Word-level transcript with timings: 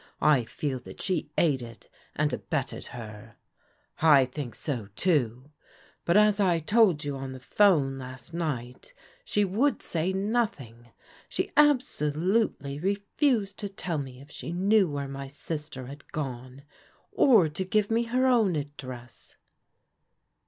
I 0.19 0.45
feel 0.45 0.79
that 0.79 0.99
she 0.99 1.29
aided 1.37 1.85
and 2.15 2.33
abetted 2.33 2.85
her."" 2.85 3.35
I 4.01 4.25
think 4.25 4.55
so 4.55 4.87
too. 4.95 5.51
But 6.05 6.17
as 6.17 6.39
I 6.39 6.59
told 6.59 7.03
you 7.05 7.15
on 7.15 7.33
the 7.33 7.39
'phone 7.39 7.99
last 7.99 8.33
nigbt, 8.33 8.93
she 9.23 9.45
would 9.45 9.83
say 9.83 10.11
nothing. 10.11 10.89
She 11.29 11.51
absolutely 11.55 12.79
refused 12.79 13.59
to 13.59 13.69
tell 13.69 13.99
me 13.99 14.19
if 14.19 14.31
she 14.31 14.51
knew 14.51 14.89
where 14.89 15.07
my 15.07 15.27
sister 15.27 15.85
had 15.85 16.11
gone, 16.11 16.63
or 17.11 17.47
to 17.49 17.63
give 17.63 17.91
me 17.91 18.05
her 18.05 18.25
own 18.25 18.55
address." 18.55 19.35